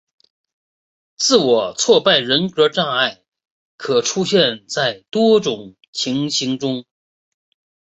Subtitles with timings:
[1.15, 3.21] 自我挫败人格障碍
[3.77, 6.85] 可出现在多种情形中。